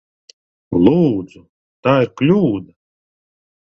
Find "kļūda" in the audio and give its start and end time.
2.19-2.79